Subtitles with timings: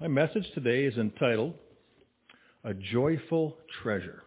[0.00, 1.54] My message today is entitled
[2.62, 4.22] A Joyful Treasure.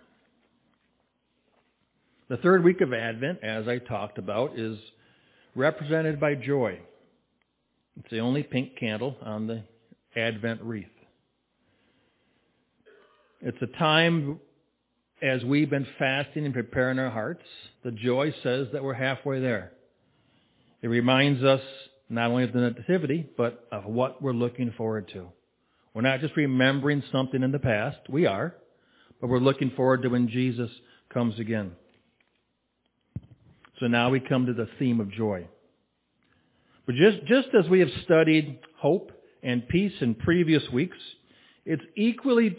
[2.27, 4.77] The third week of Advent, as I talked about, is
[5.55, 6.77] represented by joy.
[7.97, 9.63] It's the only pink candle on the
[10.13, 10.87] Advent wreath.
[13.39, 14.41] It's a time
[15.23, 17.45] as we've been fasting and preparing our hearts.
[17.85, 19.71] The joy says that we're halfway there.
[20.81, 21.61] It reminds us
[22.09, 25.29] not only of the Nativity, but of what we're looking forward to.
[25.93, 27.97] We're not just remembering something in the past.
[28.09, 28.55] We are.
[29.19, 30.69] But we're looking forward to when Jesus
[31.13, 31.73] comes again.
[33.79, 35.47] So now we come to the theme of joy.
[36.85, 39.11] But just, just as we have studied hope
[39.43, 40.97] and peace in previous weeks,
[41.65, 42.55] it's equally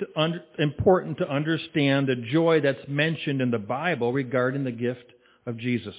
[0.59, 5.05] important to understand the joy that's mentioned in the Bible regarding the gift
[5.47, 5.95] of Jesus.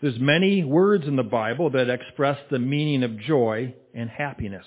[0.00, 4.66] There's many words in the Bible that express the meaning of joy and happiness.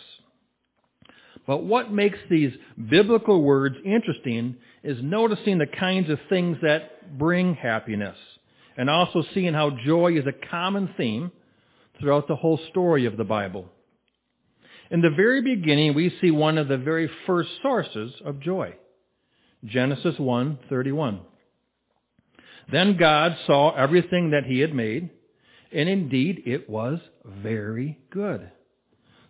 [1.47, 2.51] But what makes these
[2.89, 8.17] biblical words interesting is noticing the kinds of things that bring happiness
[8.75, 11.31] and also seeing how joy is a common theme
[11.99, 13.69] throughout the whole story of the Bible.
[14.91, 18.75] In the very beginning, we see one of the very first sources of joy.
[19.65, 21.21] Genesis 1:31.
[22.71, 25.09] Then God saw everything that he had made,
[25.71, 28.51] and indeed it was very good.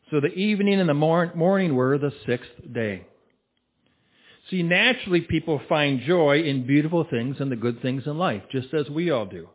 [0.10, 3.06] So the evening and the morning were the sixth day.
[4.50, 8.74] See, naturally people find joy in beautiful things and the good things in life, just
[8.74, 9.50] as we all do.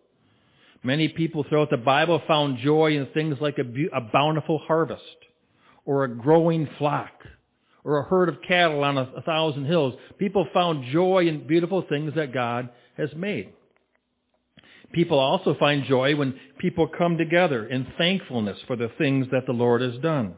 [0.83, 5.03] Many people throughout the Bible found joy in things like a, a bountiful harvest,
[5.87, 7.13] or a growing flock,
[7.85, 9.95] or a herd of cattle on a, a thousand hills.
[10.19, 13.55] People found joy in beautiful things that God has made.
[14.93, 19.53] People also find joy when people come together in thankfulness for the things that the
[19.53, 20.35] Lord has done.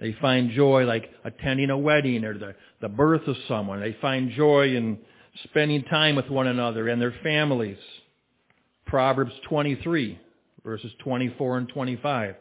[0.00, 3.80] They find joy like attending a wedding or the, the birth of someone.
[3.80, 4.98] They find joy in
[5.44, 7.78] spending time with one another and their families.
[8.86, 10.18] Proverbs 23,
[10.64, 12.34] verses 24 and 25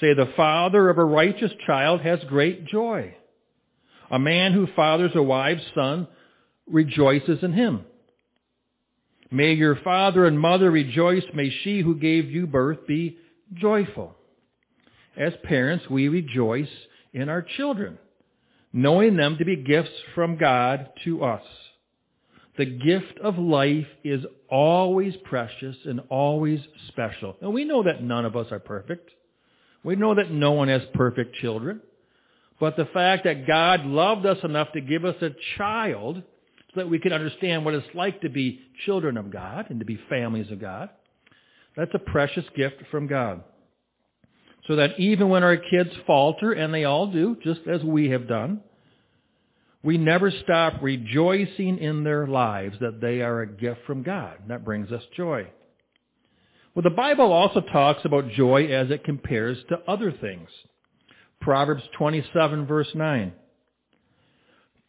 [0.00, 3.14] say, The father of a righteous child has great joy.
[4.10, 6.06] A man who fathers a wife's son
[6.66, 7.84] rejoices in him.
[9.30, 11.22] May your father and mother rejoice.
[11.34, 13.16] May she who gave you birth be
[13.54, 14.14] joyful.
[15.16, 16.68] As parents, we rejoice
[17.12, 17.98] in our children,
[18.72, 21.42] knowing them to be gifts from God to us.
[22.56, 27.36] The gift of life is always precious and always special.
[27.40, 29.10] And we know that none of us are perfect.
[29.84, 31.80] We know that no one has perfect children.
[32.60, 36.22] But the fact that God loved us enough to give us a child
[36.74, 39.86] so that we can understand what it's like to be children of God and to
[39.86, 40.90] be families of God,
[41.76, 43.42] that's a precious gift from God.
[44.72, 48.26] So that even when our kids falter, and they all do, just as we have
[48.26, 48.62] done,
[49.82, 54.38] we never stop rejoicing in their lives that they are a gift from God.
[54.48, 55.46] That brings us joy.
[56.74, 60.48] Well, the Bible also talks about joy as it compares to other things.
[61.42, 63.30] Proverbs 27 verse 9.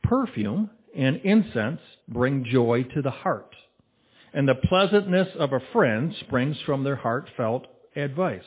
[0.01, 3.53] Perfume and incense bring joy to the heart,
[4.33, 7.67] and the pleasantness of a friend springs from their heartfelt
[7.97, 8.43] advice.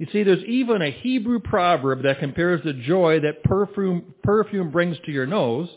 [0.00, 4.96] You see, there's even a Hebrew proverb that compares the joy that perfume, perfume brings
[5.04, 5.68] to your nose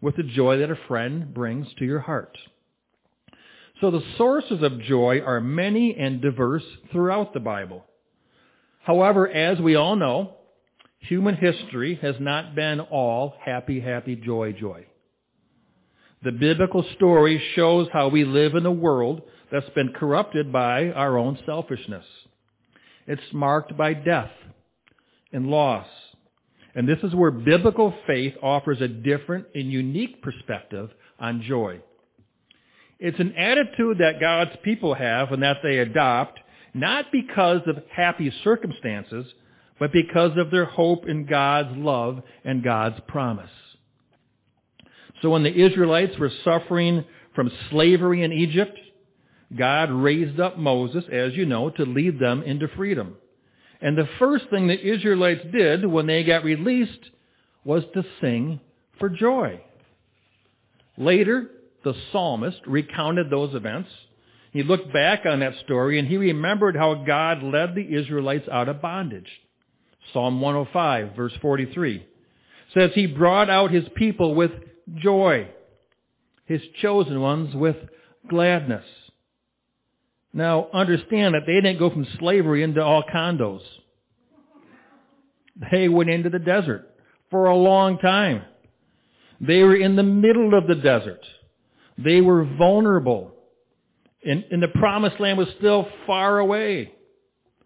[0.00, 2.38] with the joy that a friend brings to your heart.
[3.82, 7.84] So the sources of joy are many and diverse throughout the Bible.
[8.82, 10.36] However, as we all know,
[11.00, 14.86] human history has not been all happy, happy, joy, joy.
[16.24, 19.20] The biblical story shows how we live in a world
[19.52, 22.06] that's been corrupted by our own selfishness.
[23.06, 24.30] It's marked by death
[25.32, 25.86] and loss.
[26.74, 31.80] And this is where biblical faith offers a different and unique perspective on joy.
[32.98, 36.38] It's an attitude that God's people have and that they adopt,
[36.74, 39.26] not because of happy circumstances,
[39.78, 43.50] but because of their hope in God's love and God's promise.
[45.22, 47.04] So when the Israelites were suffering
[47.34, 48.78] from slavery in Egypt,
[49.56, 53.16] God raised up Moses, as you know, to lead them into freedom.
[53.80, 57.10] And the first thing the Israelites did when they got released
[57.64, 58.60] was to sing
[58.98, 59.60] for joy.
[60.96, 61.48] Later,
[61.82, 63.88] the psalmist recounted those events.
[64.52, 68.68] He looked back on that story and he remembered how God led the Israelites out
[68.68, 69.28] of bondage.
[70.12, 72.04] Psalm 105 verse 43
[72.74, 74.50] says he brought out his people with
[75.02, 75.48] joy,
[76.46, 77.76] his chosen ones with
[78.28, 78.84] gladness.
[80.32, 83.60] Now, understand that they didn't go from slavery into all condos.
[85.72, 86.88] They went into the desert
[87.30, 88.42] for a long time.
[89.40, 91.20] They were in the middle of the desert.
[91.98, 93.32] They were vulnerable.
[94.24, 96.92] And, and the promised land was still far away.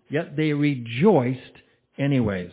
[0.09, 1.41] Yet they rejoiced
[1.99, 2.51] anyways.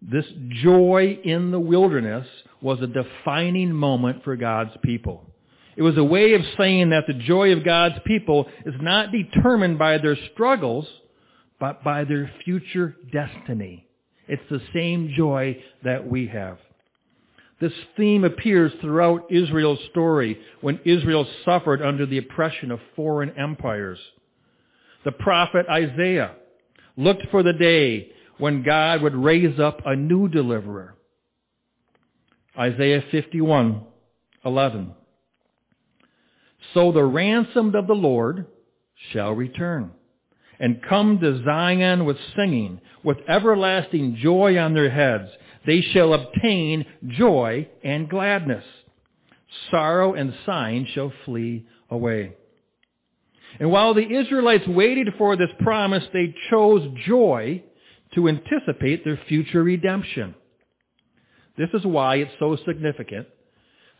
[0.00, 0.26] This
[0.62, 2.26] joy in the wilderness
[2.60, 5.33] was a defining moment for God's people.
[5.76, 9.78] It was a way of saying that the joy of God's people is not determined
[9.78, 10.86] by their struggles,
[11.58, 13.86] but by their future destiny.
[14.28, 16.58] It's the same joy that we have.
[17.60, 23.98] This theme appears throughout Israel's story when Israel suffered under the oppression of foreign empires.
[25.04, 26.34] The prophet Isaiah
[26.96, 30.96] looked for the day when God would raise up a new deliverer.
[32.58, 33.82] Isaiah 51,
[34.44, 34.94] 11.
[36.72, 38.46] So the ransomed of the Lord
[39.12, 39.90] shall return
[40.58, 45.28] and come to Zion with singing, with everlasting joy on their heads.
[45.66, 48.64] They shall obtain joy and gladness.
[49.70, 52.34] Sorrow and sighing shall flee away.
[53.60, 57.62] And while the Israelites waited for this promise, they chose joy
[58.14, 60.34] to anticipate their future redemption.
[61.56, 63.28] This is why it's so significant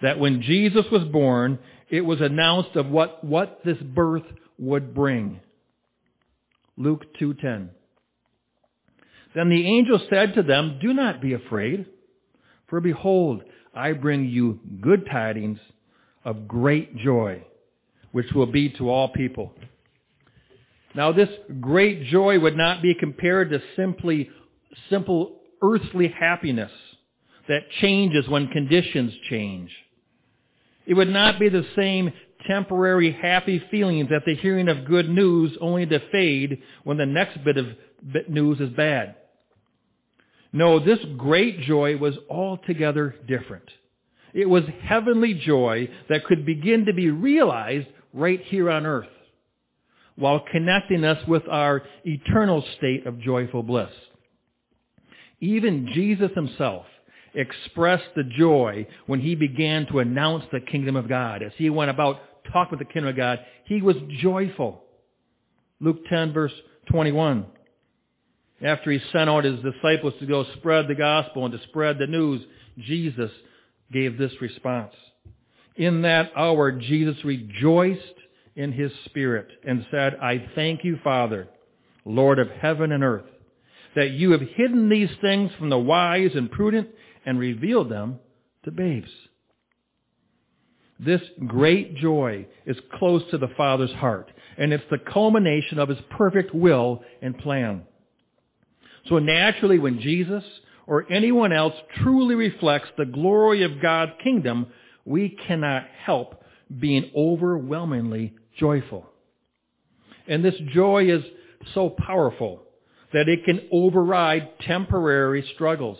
[0.02, 1.58] that when Jesus was born,
[1.94, 4.24] it was announced of what, what this birth
[4.58, 5.38] would bring.
[6.76, 7.68] Luke 2:10.
[9.32, 11.86] Then the angel said to them, "Do not be afraid,
[12.66, 15.60] for behold, I bring you good tidings
[16.24, 17.44] of great joy,
[18.10, 19.54] which will be to all people."
[20.96, 21.30] Now this
[21.60, 24.30] great joy would not be compared to simply
[24.90, 26.72] simple earthly happiness
[27.46, 29.70] that changes when conditions change.
[30.86, 32.12] It would not be the same
[32.46, 37.42] temporary happy feelings at the hearing of good news only to fade when the next
[37.44, 37.66] bit of
[38.28, 39.16] news is bad.
[40.52, 43.64] No, this great joy was altogether different.
[44.32, 49.08] It was heavenly joy that could begin to be realized right here on earth
[50.16, 53.90] while connecting us with our eternal state of joyful bliss.
[55.40, 56.86] Even Jesus himself
[57.34, 61.42] expressed the joy when he began to announce the kingdom of God.
[61.42, 62.16] As he went about
[62.52, 64.82] talking with the kingdom of God, he was joyful.
[65.80, 66.52] Luke 10 verse
[66.90, 67.46] 21.
[68.64, 72.06] After he sent out his disciples to go spread the gospel and to spread the
[72.06, 72.40] news,
[72.78, 73.30] Jesus
[73.92, 74.94] gave this response.
[75.76, 78.00] In that hour, Jesus rejoiced
[78.56, 81.48] in his spirit and said, I thank you, Father,
[82.04, 83.26] Lord of heaven and earth,
[83.96, 86.88] that you have hidden these things from the wise and prudent
[87.26, 88.18] and revealed them
[88.64, 89.10] to babes.
[90.98, 95.98] This great joy is close to the Father's heart, and it's the culmination of His
[96.16, 97.82] perfect will and plan.
[99.08, 100.44] So naturally, when Jesus
[100.86, 104.66] or anyone else truly reflects the glory of God's kingdom,
[105.04, 106.42] we cannot help
[106.78, 109.06] being overwhelmingly joyful.
[110.26, 111.22] And this joy is
[111.74, 112.62] so powerful
[113.12, 115.98] that it can override temporary struggles.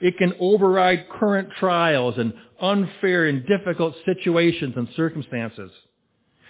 [0.00, 5.70] It can override current trials and unfair and difficult situations and circumstances.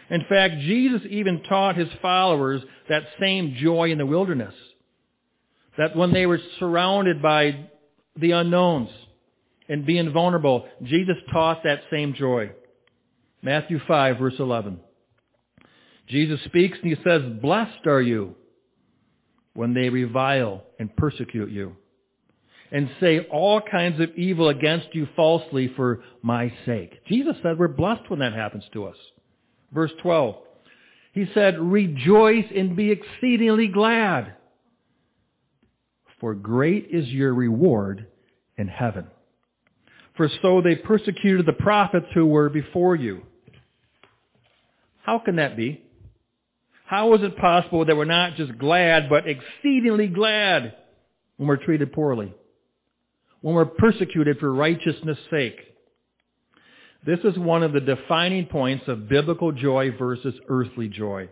[0.09, 4.55] In fact, Jesus even taught his followers that same joy in the wilderness.
[5.79, 7.69] That when they were surrounded by
[8.17, 8.89] the unknowns
[9.69, 12.51] and being vulnerable, Jesus taught that same joy.
[13.43, 14.81] Matthew 5 verse 11.
[16.09, 18.35] Jesus speaks and he says, Blessed are you
[19.55, 21.77] when they revile and persecute you
[22.73, 27.05] and say all kinds of evil against you falsely for my sake.
[27.07, 28.97] Jesus said we're blessed when that happens to us.
[29.73, 30.37] Verse 12.
[31.13, 34.35] He said, Rejoice and be exceedingly glad,
[36.21, 38.07] for great is your reward
[38.57, 39.07] in heaven.
[40.17, 43.23] For so they persecuted the prophets who were before you.
[45.03, 45.83] How can that be?
[46.85, 50.75] How is it possible that we're not just glad, but exceedingly glad
[51.37, 52.35] when we're treated poorly?
[53.41, 55.59] When we're persecuted for righteousness' sake.
[57.07, 61.29] This is one of the defining points of biblical joy versus earthly joy.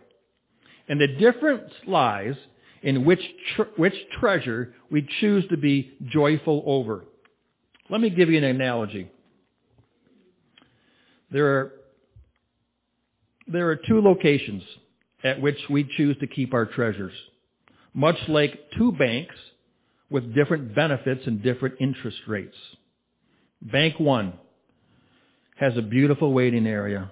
[0.87, 2.33] And the difference lies
[2.81, 3.21] in which,
[3.55, 7.05] tre- which treasure we choose to be joyful over.
[7.89, 9.11] Let me give you an analogy.
[11.31, 11.71] There are,
[13.47, 14.63] there are two locations
[15.23, 17.13] at which we choose to keep our treasures.
[17.93, 19.35] Much like two banks
[20.09, 22.55] with different benefits and different interest rates.
[23.61, 24.33] Bank One
[25.59, 27.11] has a beautiful waiting area.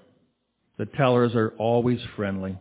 [0.77, 2.57] The tellers are always friendly.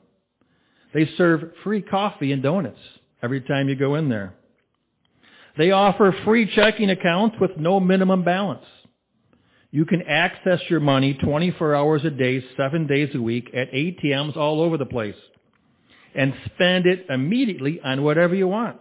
[0.94, 2.78] They serve free coffee and donuts
[3.22, 4.34] every time you go in there.
[5.58, 8.64] They offer free checking accounts with no minimum balance.
[9.70, 14.36] You can access your money 24 hours a day, 7 days a week at ATMs
[14.36, 15.14] all over the place
[16.14, 18.80] and spend it immediately on whatever you want.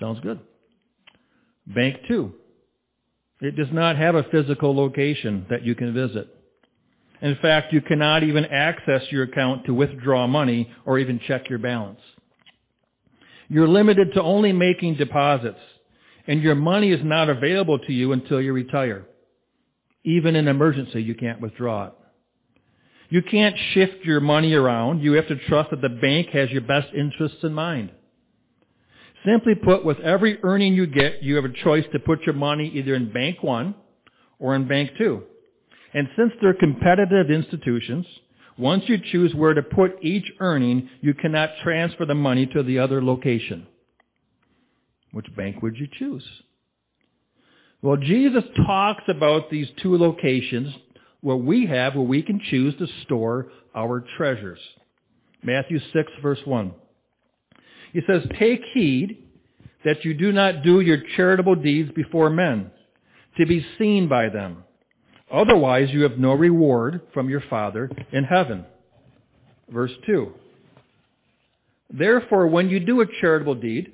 [0.00, 0.40] Sounds good.
[1.66, 2.32] Bank 2.
[3.42, 6.28] It does not have a physical location that you can visit.
[7.22, 11.58] In fact, you cannot even access your account to withdraw money or even check your
[11.58, 12.00] balance.
[13.48, 15.58] You're limited to only making deposits,
[16.26, 19.06] and your money is not available to you until you retire.
[20.04, 21.92] Even in emergency, you can't withdraw it.
[23.10, 25.00] You can't shift your money around.
[25.00, 27.90] You have to trust that the bank has your best interests in mind.
[29.24, 32.72] Simply put, with every earning you get, you have a choice to put your money
[32.74, 33.74] either in Bank 1
[34.38, 35.22] or in Bank 2.
[35.92, 38.06] And since they're competitive institutions,
[38.56, 42.78] once you choose where to put each earning, you cannot transfer the money to the
[42.78, 43.66] other location.
[45.12, 46.24] Which bank would you choose?
[47.82, 50.74] Well, Jesus talks about these two locations
[51.20, 54.58] where we have, where we can choose to store our treasures.
[55.42, 56.72] Matthew 6 verse 1.
[57.92, 59.24] He says, Take heed
[59.84, 62.70] that you do not do your charitable deeds before men,
[63.38, 64.64] to be seen by them.
[65.32, 68.64] Otherwise you have no reward from your Father in heaven.
[69.70, 70.32] Verse 2.
[71.92, 73.92] Therefore, when you do a charitable deed,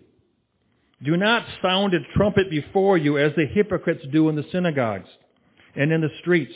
[1.04, 5.08] do not sound a trumpet before you as the hypocrites do in the synagogues
[5.74, 6.54] and in the streets,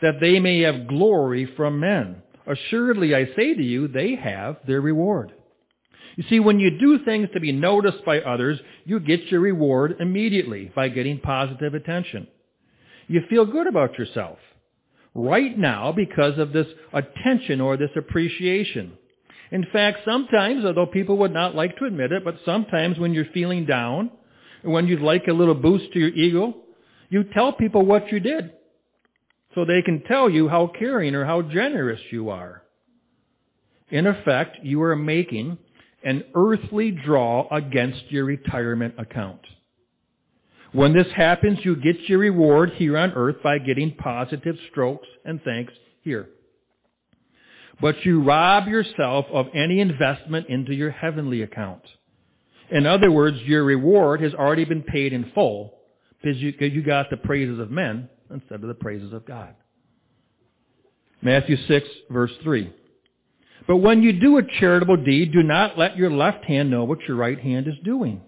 [0.00, 2.22] that they may have glory from men.
[2.46, 5.32] Assuredly, I say to you, they have their reward.
[6.18, 9.98] You see, when you do things to be noticed by others, you get your reward
[10.00, 12.26] immediately by getting positive attention.
[13.06, 14.38] You feel good about yourself
[15.14, 18.94] right now because of this attention or this appreciation.
[19.52, 23.32] In fact, sometimes, although people would not like to admit it, but sometimes when you're
[23.32, 24.10] feeling down,
[24.64, 26.52] when you'd like a little boost to your ego,
[27.10, 28.54] you tell people what you did
[29.54, 32.64] so they can tell you how caring or how generous you are.
[33.90, 35.58] In effect, you are making
[36.02, 39.40] an earthly draw against your retirement account.
[40.72, 45.40] When this happens, you get your reward here on earth by getting positive strokes and
[45.42, 46.28] thanks here
[47.80, 51.82] but you rob yourself of any investment into your heavenly account.
[52.70, 55.74] In other words, your reward has already been paid in full
[56.20, 59.54] because you, you got the praises of men instead of the praises of God.
[61.22, 62.72] Matthew 6 verse 3.
[63.66, 67.00] But when you do a charitable deed, do not let your left hand know what
[67.06, 68.22] your right hand is doing.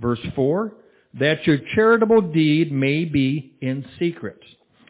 [0.00, 0.72] Verse 4,
[1.14, 4.40] that your charitable deed may be in secret.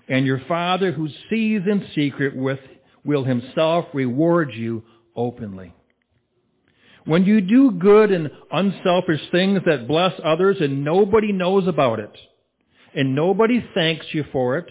[0.09, 2.59] And your Father who sees in secret with
[3.05, 4.83] will himself reward you
[5.17, 5.75] openly.
[7.05, 12.12] When you do good and unselfish things that bless others and nobody knows about it,
[12.95, 14.67] and nobody thanks you for it,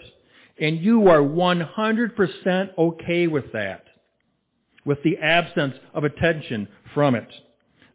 [0.59, 3.85] and you are 100% okay with that,
[4.85, 7.27] with the absence of attention from it,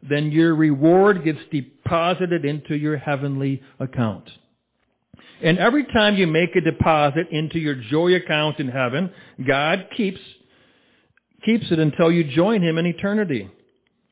[0.07, 4.29] then your reward gets deposited into your heavenly account.
[5.41, 9.11] And every time you make a deposit into your joy account in heaven,
[9.45, 10.19] God keeps,
[11.45, 13.49] keeps it until you join Him in eternity,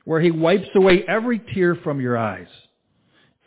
[0.05, 2.47] where He wipes away every tear from your eyes.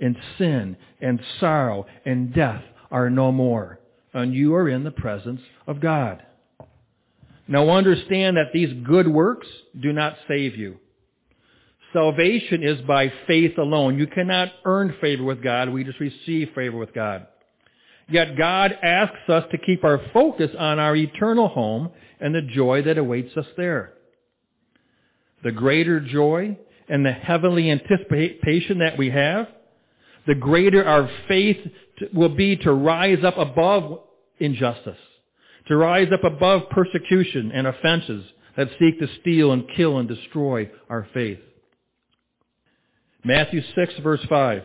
[0.00, 3.80] And sin and sorrow and death are no more.
[4.12, 6.23] And you are in the presence of God.
[7.49, 9.47] Now understand that these good works
[9.81, 10.79] do not save you.
[11.93, 13.99] Salvation is by faith alone.
[13.99, 15.69] You cannot earn favor with God.
[15.71, 17.26] We just receive favor with God.
[18.09, 22.83] Yet God asks us to keep our focus on our eternal home and the joy
[22.83, 23.95] that awaits us there.
[25.43, 26.57] The greater joy
[26.88, 29.47] and the heavenly anticipation that we have,
[30.26, 31.59] the greater our faith
[32.12, 34.00] will be to rise up above
[34.38, 34.99] injustice,
[35.69, 38.25] to rise up above persecution and offenses
[38.57, 41.39] that seek to steal and kill and destroy our faith.
[43.25, 44.63] Matthew 6 verse 5.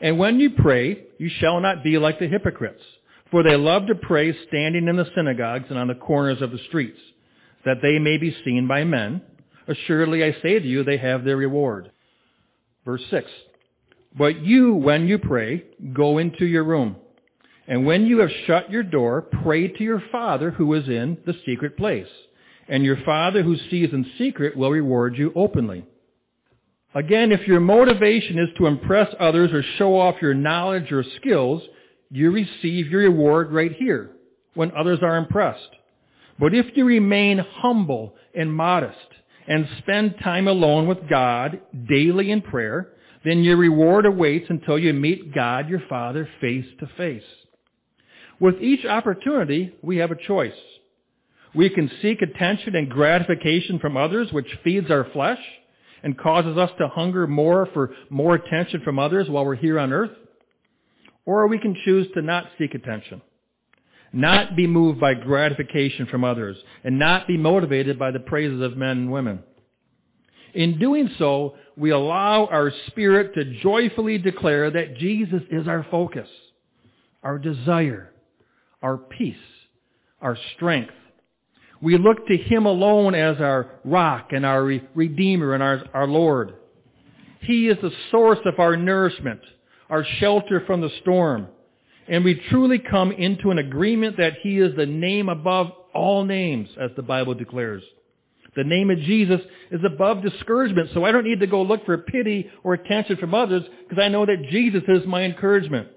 [0.00, 2.82] And when you pray, you shall not be like the hypocrites,
[3.30, 6.58] for they love to pray standing in the synagogues and on the corners of the
[6.68, 6.98] streets,
[7.64, 9.22] that they may be seen by men.
[9.66, 11.90] Assuredly I say to you, they have their reward.
[12.84, 13.26] Verse 6.
[14.18, 15.64] But you, when you pray,
[15.94, 16.96] go into your room.
[17.66, 21.34] And when you have shut your door, pray to your Father who is in the
[21.46, 22.06] secret place.
[22.68, 25.84] And your Father who sees in secret will reward you openly.
[26.94, 31.62] Again, if your motivation is to impress others or show off your knowledge or skills,
[32.10, 34.10] you receive your reward right here
[34.54, 35.60] when others are impressed.
[36.38, 38.96] But if you remain humble and modest
[39.48, 42.90] and spend time alone with God daily in prayer,
[43.24, 47.22] then your reward awaits until you meet God your Father face to face.
[48.40, 50.52] With each opportunity, we have a choice.
[51.54, 55.38] We can seek attention and gratification from others, which feeds our flesh
[56.02, 59.92] and causes us to hunger more for more attention from others while we're here on
[59.92, 60.10] earth.
[61.24, 63.22] Or we can choose to not seek attention,
[64.12, 68.76] not be moved by gratification from others, and not be motivated by the praises of
[68.76, 69.38] men and women.
[70.52, 76.28] In doing so, we allow our spirit to joyfully declare that Jesus is our focus,
[77.22, 78.12] our desire,
[78.84, 79.34] our peace,
[80.20, 80.92] our strength.
[81.82, 86.52] We look to Him alone as our rock and our Redeemer and our, our Lord.
[87.40, 89.40] He is the source of our nourishment,
[89.88, 91.48] our shelter from the storm.
[92.06, 96.68] And we truly come into an agreement that He is the name above all names,
[96.78, 97.82] as the Bible declares.
[98.56, 101.96] The name of Jesus is above discouragement, so I don't need to go look for
[101.98, 105.88] pity or attention from others because I know that Jesus is my encouragement.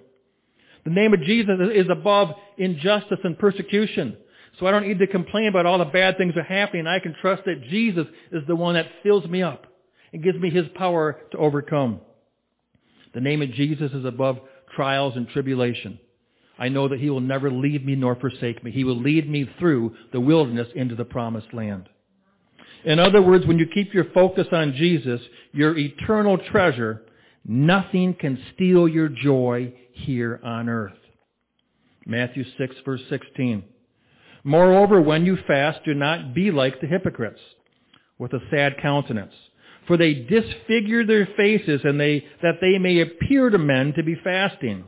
[0.87, 4.15] The name of Jesus is above injustice and persecution.
[4.57, 6.87] So I don't need to complain about all the bad things that are happening.
[6.87, 9.65] I can trust that Jesus is the one that fills me up
[10.13, 11.99] and gives me His power to overcome.
[13.13, 14.37] The name of Jesus is above
[14.77, 15.99] trials and tribulation.
[16.57, 18.71] I know that He will never leave me nor forsake me.
[18.71, 21.89] He will lead me through the wilderness into the promised land.
[22.85, 25.19] In other words, when you keep your focus on Jesus,
[25.51, 27.01] your eternal treasure,
[27.43, 29.73] nothing can steal your joy
[30.05, 30.93] here on earth.
[32.05, 33.63] Matthew 6 verse 16.
[34.43, 37.39] Moreover, when you fast, do not be like the hypocrites
[38.17, 39.33] with a sad countenance.
[39.87, 44.15] For they disfigure their faces and they, that they may appear to men to be
[44.23, 44.85] fasting.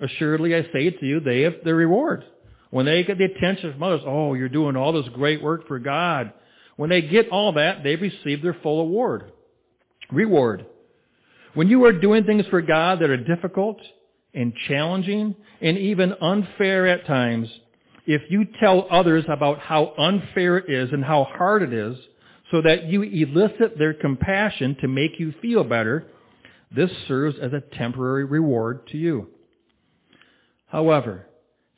[0.00, 2.24] Assuredly, I say to you, they have their reward.
[2.70, 5.78] When they get the attention from others, oh, you're doing all this great work for
[5.78, 6.32] God.
[6.76, 9.30] When they get all that, they've received their full award.
[10.10, 10.66] Reward.
[11.54, 13.76] When you are doing things for God that are difficult
[14.34, 17.48] and challenging and even unfair at times,
[18.06, 21.96] if you tell others about how unfair it is and how hard it is,
[22.50, 26.06] so that you elicit their compassion to make you feel better,
[26.74, 29.28] this serves as a temporary reward to you.
[30.66, 31.26] However,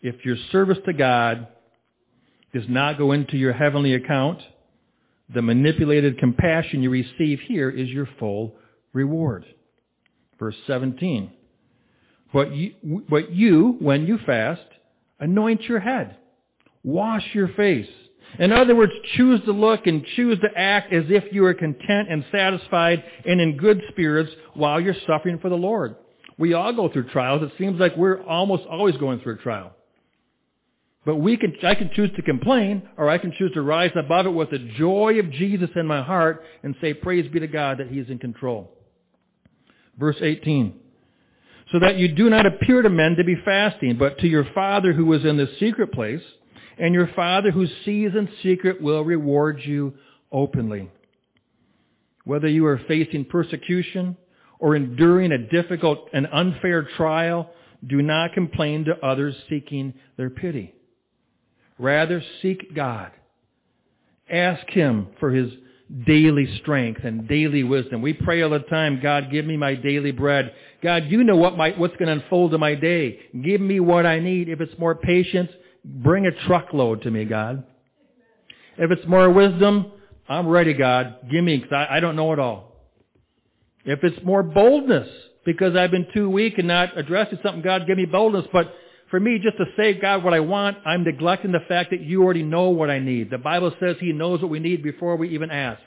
[0.02, 1.48] if your service to God
[2.52, 4.38] does not go into your heavenly account,
[5.32, 8.54] the manipulated compassion you receive here is your full
[8.92, 9.44] reward.
[10.38, 11.32] Verse 17.
[12.34, 12.74] But you,
[13.30, 14.60] you, when you fast,
[15.20, 16.16] anoint your head,
[16.82, 17.86] wash your face.
[18.40, 22.10] In other words, choose to look and choose to act as if you are content
[22.10, 25.94] and satisfied and in good spirits while you're suffering for the Lord.
[26.36, 27.44] We all go through trials.
[27.44, 29.72] It seems like we're almost always going through a trial.
[31.06, 34.26] But we can, I can choose to complain, or I can choose to rise above
[34.26, 37.78] it with the joy of Jesus in my heart and say, praise be to God
[37.78, 38.76] that He is in control.
[39.96, 40.80] Verse 18.
[41.72, 44.92] So that you do not appear to men to be fasting, but to your Father
[44.92, 46.20] who is in the secret place,
[46.78, 49.94] and your Father who sees in secret will reward you
[50.30, 50.90] openly.
[52.24, 54.16] Whether you are facing persecution
[54.58, 57.50] or enduring a difficult and unfair trial,
[57.86, 60.74] do not complain to others seeking their pity.
[61.78, 63.10] Rather, seek God.
[64.30, 65.50] Ask Him for His
[66.06, 68.00] daily strength and daily wisdom.
[68.02, 70.52] We pray all the time, God, give me my daily bread.
[70.82, 73.18] God, you know what my, what's going to unfold in my day.
[73.44, 74.48] Give me what I need.
[74.48, 75.50] If it's more patience,
[75.84, 77.64] bring a truckload to me, God.
[78.78, 79.92] If it's more wisdom,
[80.28, 81.16] I'm ready, God.
[81.30, 82.72] Give me, because I, I don't know it all.
[83.84, 85.08] If it's more boldness,
[85.44, 88.46] because I've been too weak and not addressing something, God, give me boldness.
[88.52, 88.72] But
[89.14, 92.24] for me just to say, God, what I want, I'm neglecting the fact that you
[92.24, 93.30] already know what I need.
[93.30, 95.80] The Bible says He knows what we need before we even ask.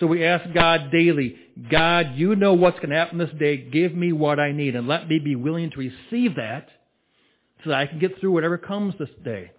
[0.00, 1.36] So we ask God daily,
[1.70, 3.56] God, you know what's going to happen this day.
[3.56, 6.66] Give me what I need and let me be willing to receive that
[7.62, 9.52] so that I can get through whatever comes this day.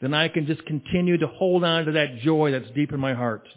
[0.00, 3.14] Then I can just continue to hold on to that joy that's deep in my
[3.14, 3.48] heart.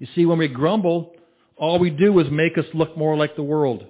[0.00, 1.12] You see, when we grumble,
[1.56, 3.84] all we do is make us look more like the world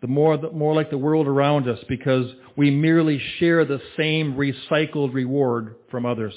[0.00, 4.34] the more, the more like the world around us because we merely share the same
[4.34, 6.34] recycled reward from others.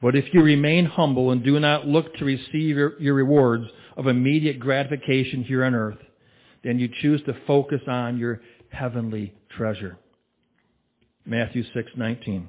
[0.00, 3.64] But if you remain humble and do not look to receive your, your rewards
[3.96, 5.98] of immediate gratification here on earth,
[6.62, 9.98] then you choose to focus on your heavenly treasure.
[11.24, 12.48] Matthew 6:19.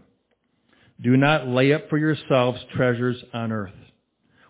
[1.02, 3.74] Do not lay up for yourselves treasures on earth,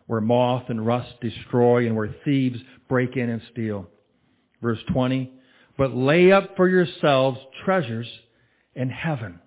[0.07, 3.87] where moth and rust destroy and where thieves break in and steal
[4.61, 5.31] Verse 20,
[5.77, 8.07] but lay up for yourselves treasures
[8.75, 9.39] in heaven,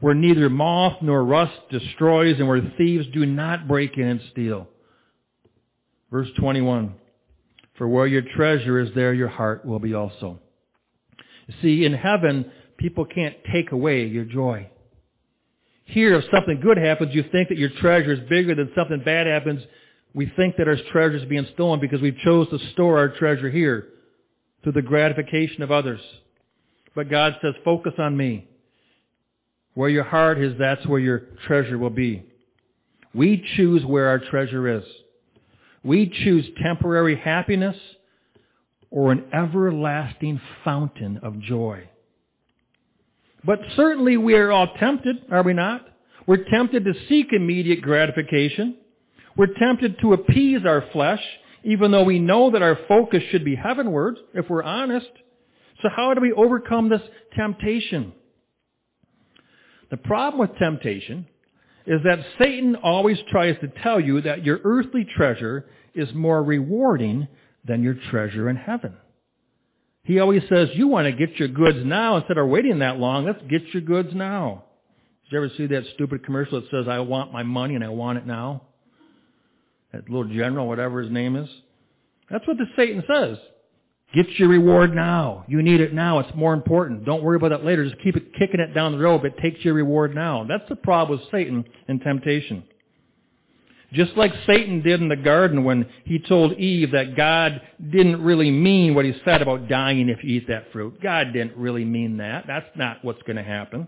[0.00, 4.68] where neither moth nor rust destroys and where thieves do not break in and steal.
[6.10, 6.94] Verse 21,
[7.78, 10.40] For where your treasure is, there your heart will be also.
[11.62, 14.68] See, in heaven, people can't take away your joy.
[15.84, 19.26] Here, if something good happens, you think that your treasure is bigger than something bad
[19.26, 19.60] happens.
[20.14, 23.50] We think that our treasure is being stolen because we chose to store our treasure
[23.50, 23.88] here
[24.64, 26.00] through the gratification of others.
[26.96, 28.48] But God says, focus on me.
[29.74, 32.24] Where your heart is, that's where your treasure will be.
[33.14, 34.84] We choose where our treasure is.
[35.84, 37.76] We choose temporary happiness
[38.90, 41.88] or an everlasting fountain of joy.
[43.44, 45.82] But certainly we are all tempted, are we not?
[46.26, 48.76] We're tempted to seek immediate gratification.
[49.36, 51.20] We're tempted to appease our flesh,
[51.64, 55.08] even though we know that our focus should be heavenward, if we're honest.
[55.82, 57.00] So how do we overcome this
[57.36, 58.12] temptation?
[59.90, 61.26] The problem with temptation
[61.86, 67.28] is that Satan always tries to tell you that your earthly treasure is more rewarding
[67.66, 68.94] than your treasure in heaven.
[70.02, 73.24] He always says, you want to get your goods now instead of waiting that long.
[73.24, 74.64] Let's get your goods now.
[75.24, 77.88] Did you ever see that stupid commercial that says, I want my money and I
[77.88, 78.62] want it now?
[79.94, 81.48] That little general, whatever his name is.
[82.28, 83.38] That's what the Satan says.
[84.12, 85.44] Get your reward now.
[85.46, 86.18] You need it now.
[86.18, 87.04] It's more important.
[87.04, 87.88] Don't worry about that later.
[87.88, 90.44] Just keep it kicking it down the road, but take your reward now.
[90.48, 92.64] That's the problem with Satan and temptation.
[93.92, 97.60] Just like Satan did in the garden when he told Eve that God
[97.92, 101.00] didn't really mean what he said about dying if you eat that fruit.
[101.00, 102.44] God didn't really mean that.
[102.48, 103.86] That's not what's going to happen.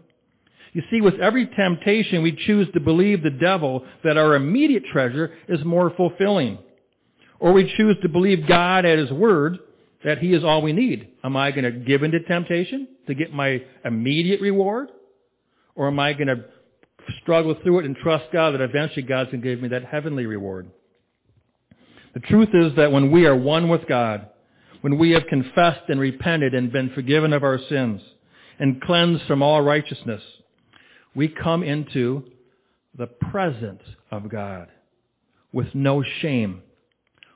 [0.76, 5.32] You see, with every temptation, we choose to believe the devil that our immediate treasure
[5.48, 6.58] is more fulfilling.
[7.40, 9.56] Or we choose to believe God at his word
[10.04, 11.08] that he is all we need.
[11.24, 14.90] Am I going to give into temptation to get my immediate reward?
[15.76, 16.44] Or am I going to
[17.22, 20.26] struggle through it and trust God that eventually God's going to give me that heavenly
[20.26, 20.70] reward.
[22.12, 24.28] The truth is that when we are one with God,
[24.82, 28.02] when we have confessed and repented and been forgiven of our sins
[28.58, 30.20] and cleansed from all righteousness,
[31.16, 32.22] we come into
[32.96, 34.68] the presence of God
[35.50, 36.62] with no shame,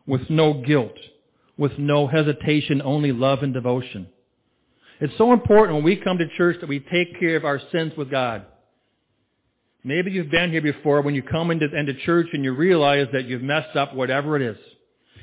[0.07, 0.97] with no guilt,
[1.57, 4.07] with no hesitation, only love and devotion.
[5.01, 7.93] It's so important when we come to church that we take care of our sins
[7.97, 8.45] with God.
[9.83, 13.25] Maybe you've been here before when you come into, into church and you realize that
[13.25, 14.59] you've messed up whatever it is.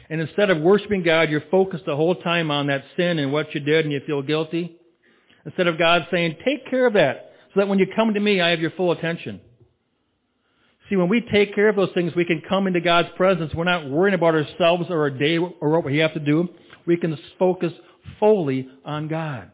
[0.10, 3.54] And instead of worshiping God, you're focused the whole time on that sin and what
[3.54, 4.78] you did and you feel guilty.
[5.46, 7.27] Instead of God saying, take care of that
[7.58, 9.42] so that when you come to me, I have your full attention.
[10.88, 13.52] See, when we take care of those things, we can come into God's presence.
[13.56, 16.50] We're not worrying about ourselves or our day or what we have to do.
[16.86, 17.74] We can focus
[18.20, 19.50] fully on God.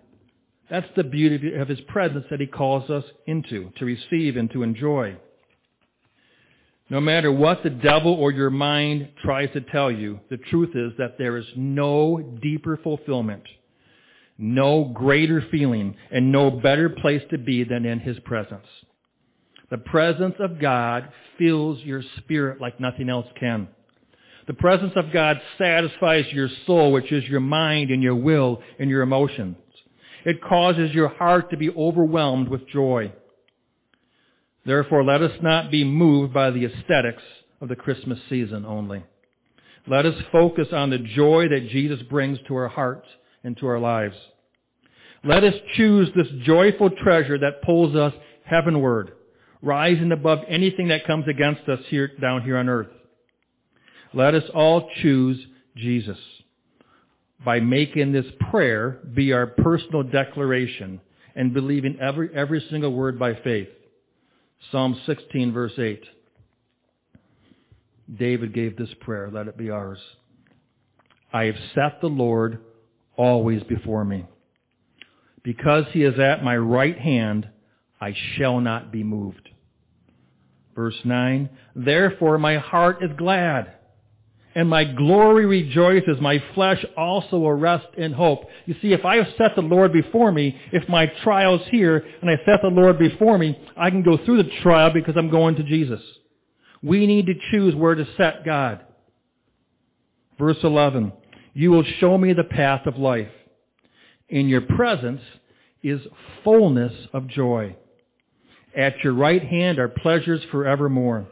[0.69, 4.63] That's the beauty of His presence that He calls us into, to receive and to
[4.63, 5.15] enjoy.
[6.89, 10.91] No matter what the devil or your mind tries to tell you, the truth is
[10.97, 13.43] that there is no deeper fulfillment,
[14.37, 18.65] no greater feeling, and no better place to be than in His presence.
[19.69, 23.67] The presence of God fills your spirit like nothing else can.
[24.45, 28.89] The presence of God satisfies your soul, which is your mind and your will and
[28.89, 29.55] your emotions.
[30.25, 33.13] It causes your heart to be overwhelmed with joy.
[34.65, 37.23] Therefore, let us not be moved by the aesthetics
[37.61, 39.03] of the Christmas season only.
[39.87, 43.07] Let us focus on the joy that Jesus brings to our hearts
[43.43, 44.15] and to our lives.
[45.23, 48.13] Let us choose this joyful treasure that pulls us
[48.45, 49.13] heavenward,
[49.61, 52.87] rising above anything that comes against us here, down here on earth.
[54.13, 55.43] Let us all choose
[55.75, 56.17] Jesus
[57.43, 61.01] by making this prayer be our personal declaration
[61.35, 63.69] and believing every, every single word by faith.
[64.71, 66.01] Psalm 16 verse 8.
[68.17, 69.29] David gave this prayer.
[69.31, 69.99] Let it be ours.
[71.31, 72.59] I have set the Lord
[73.15, 74.25] always before me.
[75.43, 77.47] Because he is at my right hand,
[77.99, 79.49] I shall not be moved.
[80.75, 81.49] Verse 9.
[81.75, 83.73] Therefore my heart is glad
[84.55, 86.17] and my glory rejoices.
[86.21, 88.43] My flesh also will rest in hope.
[88.65, 92.29] You see, if I have set the Lord before me, if my trial's here and
[92.29, 95.55] I set the Lord before me, I can go through the trial because I'm going
[95.55, 96.01] to Jesus.
[96.81, 98.81] We need to choose where to set God.
[100.37, 101.13] Verse 11.
[101.53, 103.31] You will show me the path of life.
[104.29, 105.21] In your presence
[105.83, 106.01] is
[106.43, 107.75] fullness of joy.
[108.75, 111.27] At your right hand are pleasures forevermore.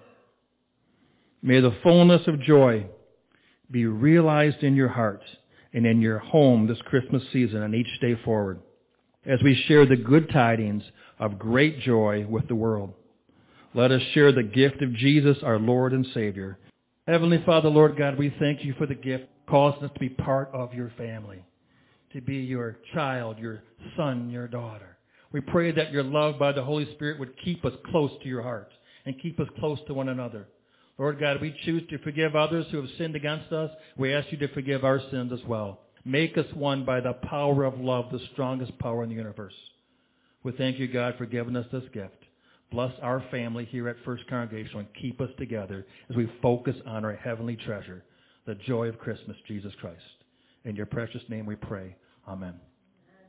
[1.41, 2.85] May the fullness of joy
[3.71, 5.21] be realized in your heart
[5.73, 8.59] and in your home this Christmas season and each day forward
[9.25, 10.83] as we share the good tidings
[11.19, 12.93] of great joy with the world.
[13.73, 16.59] Let us share the gift of Jesus, our Lord and Savior.
[17.07, 20.49] Heavenly Father, Lord God, we thank you for the gift causing us to be part
[20.53, 21.45] of your family,
[22.13, 23.61] to be your child, your
[23.97, 24.97] son, your daughter.
[25.33, 28.41] We pray that your love by the Holy Spirit would keep us close to your
[28.41, 28.71] heart
[29.05, 30.47] and keep us close to one another.
[30.97, 33.71] Lord God, we choose to forgive others who have sinned against us.
[33.97, 35.81] We ask you to forgive our sins as well.
[36.05, 39.53] Make us one by the power of love, the strongest power in the universe.
[40.43, 42.15] We thank you, God, for giving us this gift.
[42.71, 47.05] Bless our family here at First Congregational and keep us together as we focus on
[47.05, 48.03] our heavenly treasure,
[48.51, 50.01] the joy of Christmas, Jesus Christ.
[50.65, 51.95] In your precious name we pray.
[52.27, 52.55] Amen.